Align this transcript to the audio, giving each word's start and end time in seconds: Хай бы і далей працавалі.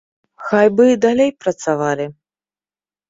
Хай 0.45 0.67
бы 0.79 0.87
і 0.93 0.97
далей 1.05 1.31
працавалі. 1.43 2.09